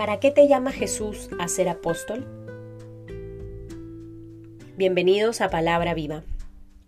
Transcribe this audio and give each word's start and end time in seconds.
¿Para 0.00 0.18
qué 0.18 0.30
te 0.30 0.48
llama 0.48 0.72
Jesús 0.72 1.28
a 1.38 1.46
ser 1.46 1.68
apóstol? 1.68 2.26
Bienvenidos 4.78 5.42
a 5.42 5.50
Palabra 5.50 5.92
Viva. 5.92 6.24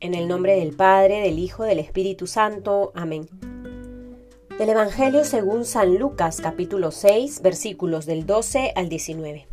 En 0.01 0.15
el 0.15 0.29
nombre 0.29 0.57
del 0.57 0.75
Padre, 0.75 1.21
del 1.21 1.39
Hijo, 1.39 1.65
del 1.65 1.79
Espíritu 1.79 2.27
Santo. 2.27 2.91
Amén. 2.95 3.29
Del 4.59 4.71
Evangelio 4.71 5.27
según 5.27 5.67
San 5.67 5.99
Lucas 5.99 6.41
capítulo 6.41 6.91
6 6.91 7.43
versículos 7.43 8.07
del 8.07 8.25
12 8.25 8.73
al 8.77 8.89
19. 8.89 9.47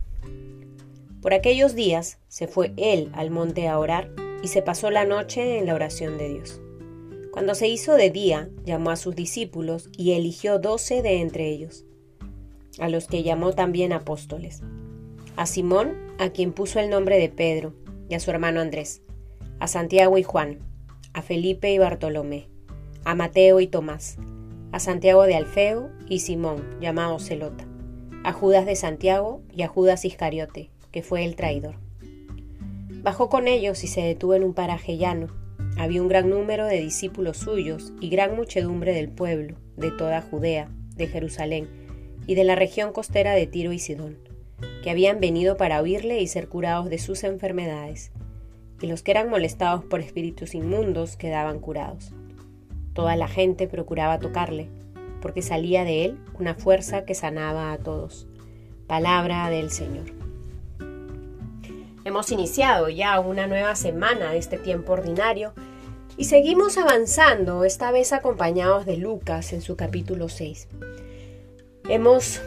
Por 1.21 1.33
aquellos 1.33 1.75
días 1.75 2.17
se 2.29 2.47
fue 2.47 2.71
él 2.77 3.11
al 3.13 3.29
monte 3.29 3.67
a 3.67 3.77
orar 3.77 4.09
y 4.41 4.47
se 4.47 4.61
pasó 4.61 4.89
la 4.89 5.03
noche 5.03 5.57
en 5.57 5.65
la 5.65 5.75
oración 5.75 6.17
de 6.17 6.29
Dios. 6.29 6.61
Cuando 7.33 7.55
se 7.55 7.67
hizo 7.67 7.95
de 7.95 8.09
día, 8.09 8.49
llamó 8.63 8.91
a 8.91 8.95
sus 8.95 9.17
discípulos 9.17 9.89
y 9.97 10.13
eligió 10.13 10.59
doce 10.59 11.01
de 11.01 11.19
entre 11.19 11.49
ellos 11.49 11.83
a 12.77 12.89
los 12.89 13.07
que 13.07 13.23
llamó 13.23 13.53
también 13.53 13.93
apóstoles, 13.93 14.61
a 15.35 15.45
Simón, 15.45 15.93
a 16.19 16.29
quien 16.29 16.51
puso 16.51 16.79
el 16.79 16.89
nombre 16.89 17.17
de 17.17 17.29
Pedro, 17.29 17.73
y 18.09 18.15
a 18.15 18.19
su 18.19 18.31
hermano 18.31 18.59
Andrés, 18.59 19.01
a 19.59 19.67
Santiago 19.67 20.17
y 20.17 20.23
Juan, 20.23 20.59
a 21.13 21.21
Felipe 21.21 21.71
y 21.71 21.77
Bartolomé, 21.77 22.49
a 23.05 23.15
Mateo 23.15 23.59
y 23.59 23.67
Tomás, 23.67 24.17
a 24.71 24.79
Santiago 24.79 25.23
de 25.23 25.35
Alfeo 25.35 25.89
y 26.07 26.19
Simón, 26.19 26.63
llamado 26.79 27.19
Celota, 27.19 27.65
a 28.23 28.33
Judas 28.33 28.65
de 28.65 28.75
Santiago 28.75 29.41
y 29.51 29.63
a 29.63 29.67
Judas 29.67 30.05
Iscariote, 30.05 30.69
que 30.91 31.01
fue 31.01 31.25
el 31.25 31.35
traidor. 31.35 31.75
Bajó 33.01 33.29
con 33.29 33.47
ellos 33.47 33.83
y 33.83 33.87
se 33.87 34.01
detuvo 34.01 34.35
en 34.35 34.43
un 34.43 34.53
paraje 34.53 34.97
llano. 34.97 35.27
Había 35.77 36.01
un 36.01 36.09
gran 36.09 36.29
número 36.29 36.65
de 36.65 36.81
discípulos 36.81 37.37
suyos 37.37 37.93
y 38.01 38.09
gran 38.09 38.35
muchedumbre 38.35 38.93
del 38.93 39.09
pueblo, 39.09 39.55
de 39.77 39.91
toda 39.91 40.21
Judea, 40.21 40.69
de 40.95 41.07
Jerusalén, 41.07 41.69
y 42.29 42.35
de 42.35 42.43
la 42.43 42.53
región 42.53 42.93
costera 42.93 43.33
de 43.33 43.47
Tiro 43.47 43.71
y 43.73 43.79
Sidón, 43.79 44.19
que 44.83 44.91
habían 44.91 45.19
venido 45.19 45.57
para 45.57 45.81
oírle 45.81 46.21
y 46.21 46.27
ser 46.27 46.47
curados 46.47 46.87
de 46.87 46.99
sus 46.99 47.23
enfermedades, 47.23 48.11
y 48.79 48.85
los 48.85 49.01
que 49.01 49.09
eran 49.09 49.31
molestados 49.31 49.83
por 49.83 49.99
espíritus 49.99 50.53
inmundos 50.53 51.17
quedaban 51.17 51.57
curados. 51.57 52.11
Toda 52.93 53.15
la 53.15 53.27
gente 53.27 53.67
procuraba 53.67 54.19
tocarle, 54.19 54.69
porque 55.23 55.41
salía 55.41 55.83
de 55.83 56.05
él 56.05 56.19
una 56.37 56.53
fuerza 56.53 57.03
que 57.03 57.15
sanaba 57.15 57.71
a 57.71 57.79
todos. 57.79 58.27
Palabra 58.85 59.49
del 59.49 59.71
Señor. 59.71 60.13
Hemos 62.05 62.31
iniciado 62.31 62.89
ya 62.89 63.19
una 63.19 63.47
nueva 63.47 63.73
semana 63.73 64.33
de 64.33 64.37
este 64.37 64.59
tiempo 64.59 64.93
ordinario 64.93 65.53
y 66.15 66.25
seguimos 66.25 66.77
avanzando, 66.77 67.63
esta 67.63 67.91
vez 67.91 68.13
acompañados 68.13 68.85
de 68.85 68.97
Lucas 68.97 69.51
en 69.51 69.63
su 69.63 69.75
capítulo 69.75 70.29
6. 70.29 70.67
Hemos 71.89 72.39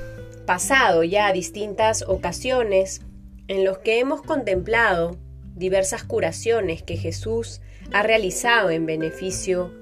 pasado 0.46 1.02
ya 1.02 1.32
distintas 1.32 2.04
ocasiones 2.06 3.00
en 3.48 3.64
los 3.64 3.78
que 3.78 3.98
hemos 3.98 4.22
contemplado 4.22 5.16
diversas 5.56 6.04
curaciones 6.04 6.84
que 6.84 6.96
Jesús 6.96 7.60
ha 7.92 8.04
realizado 8.04 8.70
en 8.70 8.86
beneficio 8.86 9.72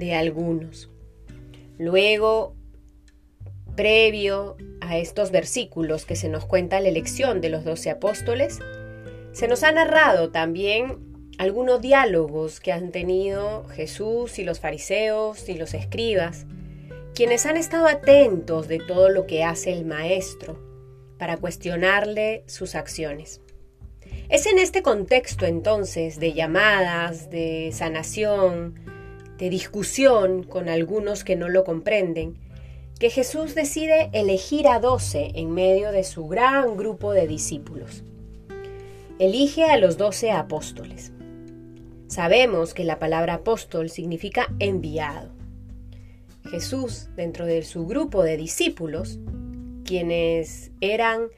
de 0.00 0.16
algunos. 0.16 0.90
Luego, 1.78 2.56
previo 3.76 4.56
a 4.80 4.98
estos 4.98 5.30
versículos 5.30 6.04
que 6.04 6.16
se 6.16 6.28
nos 6.28 6.44
cuenta 6.44 6.80
la 6.80 6.88
elección 6.88 7.40
de 7.40 7.50
los 7.50 7.62
doce 7.62 7.90
apóstoles, 7.90 8.58
se 9.30 9.46
nos 9.46 9.62
ha 9.62 9.70
narrado 9.70 10.30
también 10.30 10.98
algunos 11.38 11.80
diálogos 11.80 12.58
que 12.58 12.72
han 12.72 12.90
tenido 12.90 13.62
Jesús 13.68 14.40
y 14.40 14.44
los 14.44 14.58
fariseos 14.58 15.48
y 15.48 15.54
los 15.54 15.72
escribas 15.74 16.46
quienes 17.18 17.46
han 17.46 17.56
estado 17.56 17.88
atentos 17.88 18.68
de 18.68 18.78
todo 18.78 19.08
lo 19.08 19.26
que 19.26 19.42
hace 19.42 19.72
el 19.72 19.84
Maestro 19.84 20.56
para 21.18 21.36
cuestionarle 21.36 22.44
sus 22.46 22.76
acciones. 22.76 23.40
Es 24.28 24.46
en 24.46 24.60
este 24.60 24.82
contexto 24.84 25.44
entonces 25.44 26.20
de 26.20 26.32
llamadas, 26.32 27.28
de 27.28 27.70
sanación, 27.72 28.76
de 29.36 29.50
discusión 29.50 30.44
con 30.44 30.68
algunos 30.68 31.24
que 31.24 31.34
no 31.34 31.48
lo 31.48 31.64
comprenden, 31.64 32.38
que 33.00 33.10
Jesús 33.10 33.56
decide 33.56 34.10
elegir 34.12 34.68
a 34.68 34.78
doce 34.78 35.32
en 35.34 35.50
medio 35.50 35.90
de 35.90 36.04
su 36.04 36.28
gran 36.28 36.76
grupo 36.76 37.12
de 37.14 37.26
discípulos. 37.26 38.04
Elige 39.18 39.64
a 39.64 39.76
los 39.76 39.96
doce 39.96 40.30
apóstoles. 40.30 41.10
Sabemos 42.06 42.74
que 42.74 42.84
la 42.84 43.00
palabra 43.00 43.34
apóstol 43.34 43.90
significa 43.90 44.54
enviado. 44.60 45.37
Jesús 46.50 47.08
dentro 47.16 47.46
de 47.46 47.62
su 47.62 47.86
grupo 47.86 48.22
de 48.22 48.36
discípulos, 48.36 49.18
quienes 49.84 50.70
eran 50.80 51.28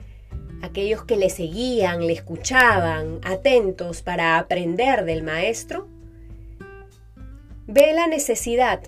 aquellos 0.63 1.05
que 1.05 1.17
le 1.17 1.31
seguían, 1.31 2.07
le 2.07 2.13
escuchaban, 2.13 3.21
atentos 3.25 4.03
para 4.03 4.39
aprender 4.39 5.05
del 5.05 5.23
Maestro, 5.23 5.89
ve 7.67 7.93
la 7.95 8.07
necesidad 8.07 8.83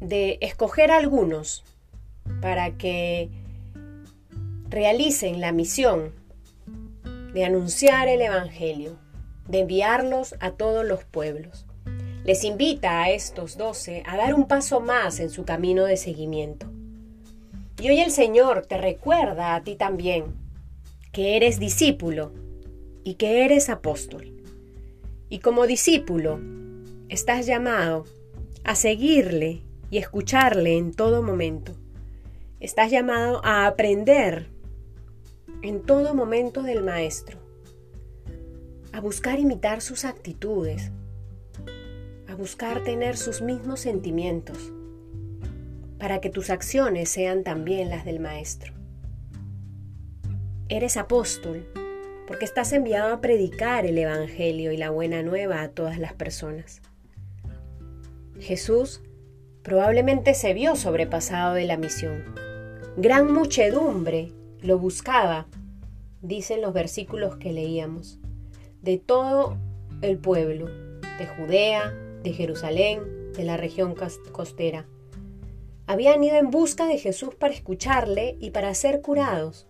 de 0.00 0.38
escoger 0.40 0.90
algunos 0.90 1.64
para 2.40 2.76
que 2.76 3.30
realicen 4.68 5.40
la 5.40 5.52
misión 5.52 6.12
de 7.32 7.44
anunciar 7.44 8.08
el 8.08 8.22
Evangelio, 8.22 8.98
de 9.48 9.60
enviarlos 9.60 10.34
a 10.40 10.52
todos 10.52 10.84
los 10.84 11.04
pueblos 11.04 11.66
les 12.24 12.42
invita 12.44 13.02
a 13.02 13.10
estos 13.10 13.58
doce 13.58 14.02
a 14.06 14.16
dar 14.16 14.34
un 14.34 14.48
paso 14.48 14.80
más 14.80 15.20
en 15.20 15.28
su 15.28 15.44
camino 15.44 15.84
de 15.84 15.98
seguimiento. 15.98 16.66
Y 17.78 17.90
hoy 17.90 18.00
el 18.00 18.10
Señor 18.10 18.66
te 18.66 18.78
recuerda 18.78 19.54
a 19.54 19.62
ti 19.62 19.76
también 19.76 20.24
que 21.12 21.36
eres 21.36 21.58
discípulo 21.58 22.32
y 23.04 23.14
que 23.14 23.44
eres 23.44 23.68
apóstol. 23.68 24.32
Y 25.28 25.40
como 25.40 25.66
discípulo, 25.66 26.40
estás 27.10 27.44
llamado 27.44 28.06
a 28.64 28.74
seguirle 28.74 29.60
y 29.90 29.98
escucharle 29.98 30.78
en 30.78 30.94
todo 30.94 31.22
momento. 31.22 31.72
Estás 32.58 32.90
llamado 32.90 33.44
a 33.44 33.66
aprender 33.66 34.48
en 35.60 35.82
todo 35.82 36.14
momento 36.14 36.62
del 36.62 36.82
Maestro, 36.82 37.38
a 38.92 39.00
buscar 39.00 39.38
imitar 39.38 39.82
sus 39.82 40.06
actitudes, 40.06 40.90
buscar 42.34 42.82
tener 42.82 43.16
sus 43.16 43.42
mismos 43.42 43.80
sentimientos, 43.80 44.72
para 45.98 46.20
que 46.20 46.30
tus 46.30 46.50
acciones 46.50 47.08
sean 47.08 47.44
también 47.44 47.88
las 47.88 48.04
del 48.04 48.20
Maestro. 48.20 48.74
Eres 50.68 50.96
apóstol 50.96 51.66
porque 52.26 52.44
estás 52.44 52.72
enviado 52.72 53.12
a 53.12 53.20
predicar 53.20 53.86
el 53.86 53.98
Evangelio 53.98 54.72
y 54.72 54.76
la 54.76 54.90
buena 54.90 55.22
nueva 55.22 55.62
a 55.62 55.68
todas 55.68 55.98
las 55.98 56.14
personas. 56.14 56.80
Jesús 58.40 59.02
probablemente 59.62 60.34
se 60.34 60.54
vio 60.54 60.76
sobrepasado 60.76 61.54
de 61.54 61.64
la 61.64 61.76
misión. 61.76 62.24
Gran 62.96 63.32
muchedumbre 63.32 64.32
lo 64.60 64.78
buscaba, 64.78 65.46
dicen 66.22 66.62
los 66.62 66.72
versículos 66.72 67.36
que 67.36 67.52
leíamos, 67.52 68.18
de 68.82 68.98
todo 68.98 69.56
el 70.02 70.18
pueblo, 70.18 70.66
de 71.18 71.26
Judea, 71.26 71.94
de 72.24 72.32
Jerusalén, 72.32 73.32
de 73.34 73.44
la 73.44 73.56
región 73.56 73.94
costera. 74.32 74.86
Habían 75.86 76.24
ido 76.24 76.36
en 76.36 76.50
busca 76.50 76.86
de 76.86 76.98
Jesús 76.98 77.34
para 77.34 77.54
escucharle 77.54 78.36
y 78.40 78.50
para 78.50 78.74
ser 78.74 79.02
curados. 79.02 79.68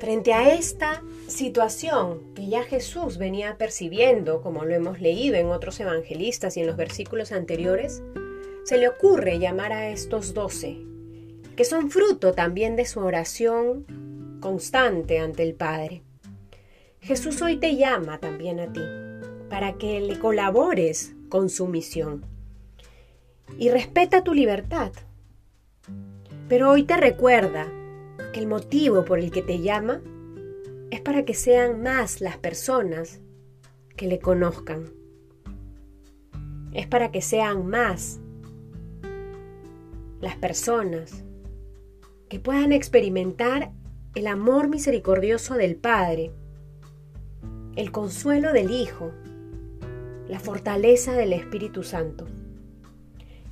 Frente 0.00 0.32
a 0.32 0.54
esta 0.54 1.02
situación 1.28 2.34
que 2.34 2.48
ya 2.48 2.62
Jesús 2.64 3.18
venía 3.18 3.56
percibiendo, 3.58 4.40
como 4.40 4.64
lo 4.64 4.74
hemos 4.74 5.00
leído 5.00 5.36
en 5.36 5.48
otros 5.48 5.78
evangelistas 5.80 6.56
y 6.56 6.60
en 6.60 6.66
los 6.66 6.76
versículos 6.76 7.30
anteriores, 7.30 8.02
se 8.64 8.78
le 8.78 8.88
ocurre 8.88 9.38
llamar 9.38 9.72
a 9.72 9.90
estos 9.90 10.32
doce, 10.32 10.78
que 11.56 11.64
son 11.64 11.90
fruto 11.90 12.32
también 12.32 12.76
de 12.76 12.86
su 12.86 13.00
oración 13.00 14.38
constante 14.40 15.18
ante 15.18 15.42
el 15.42 15.54
Padre. 15.54 16.02
Jesús 17.00 17.42
hoy 17.42 17.58
te 17.58 17.76
llama 17.76 18.18
también 18.18 18.60
a 18.60 18.72
ti 18.72 18.80
para 19.54 19.74
que 19.74 20.00
le 20.00 20.18
colabores 20.18 21.14
con 21.28 21.48
su 21.48 21.68
misión. 21.68 22.26
Y 23.56 23.70
respeta 23.70 24.24
tu 24.24 24.34
libertad. 24.34 24.90
Pero 26.48 26.72
hoy 26.72 26.82
te 26.82 26.96
recuerda 26.96 27.68
que 28.32 28.40
el 28.40 28.48
motivo 28.48 29.04
por 29.04 29.20
el 29.20 29.30
que 29.30 29.42
te 29.42 29.60
llama 29.60 30.00
es 30.90 31.00
para 31.00 31.24
que 31.24 31.34
sean 31.34 31.84
más 31.84 32.20
las 32.20 32.36
personas 32.36 33.20
que 33.96 34.08
le 34.08 34.18
conozcan. 34.18 34.92
Es 36.72 36.88
para 36.88 37.12
que 37.12 37.22
sean 37.22 37.64
más 37.64 38.18
las 40.20 40.34
personas 40.34 41.22
que 42.28 42.40
puedan 42.40 42.72
experimentar 42.72 43.70
el 44.16 44.26
amor 44.26 44.66
misericordioso 44.66 45.54
del 45.54 45.76
Padre, 45.76 46.32
el 47.76 47.92
consuelo 47.92 48.52
del 48.52 48.72
Hijo 48.72 49.12
la 50.34 50.40
fortaleza 50.40 51.12
del 51.12 51.32
Espíritu 51.32 51.84
Santo. 51.84 52.26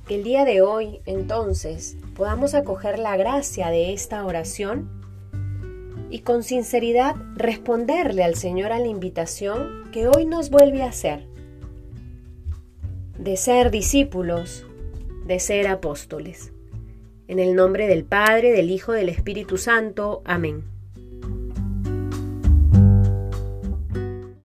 que 0.05 0.15
el 0.15 0.23
día 0.25 0.43
de 0.43 0.61
hoy 0.61 0.99
entonces 1.05 1.95
podamos 2.13 2.55
acoger 2.55 2.99
la 2.99 3.15
gracia 3.15 3.69
de 3.69 3.93
esta 3.93 4.25
oración 4.25 4.89
y 6.09 6.19
con 6.19 6.43
sinceridad 6.43 7.15
responderle 7.37 8.21
al 8.25 8.35
Señor 8.35 8.73
a 8.73 8.79
la 8.79 8.87
invitación 8.87 9.89
que 9.93 10.09
hoy 10.09 10.25
nos 10.25 10.49
vuelve 10.49 10.83
a 10.83 10.89
hacer 10.89 11.25
de 13.17 13.37
ser 13.37 13.71
discípulos, 13.71 14.65
de 15.25 15.39
ser 15.39 15.69
apóstoles. 15.69 16.51
En 17.29 17.39
el 17.39 17.55
nombre 17.55 17.87
del 17.87 18.03
Padre, 18.03 18.51
del 18.51 18.69
Hijo, 18.69 18.91
del 18.91 19.07
Espíritu 19.07 19.57
Santo. 19.57 20.21
Amén. 20.25 20.72